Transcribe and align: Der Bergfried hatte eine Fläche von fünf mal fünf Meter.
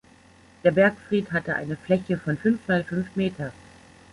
Der 0.63 0.71
Bergfried 0.71 1.31
hatte 1.31 1.55
eine 1.55 1.77
Fläche 1.77 2.17
von 2.17 2.35
fünf 2.35 2.67
mal 2.67 2.83
fünf 2.83 3.15
Meter. 3.15 3.53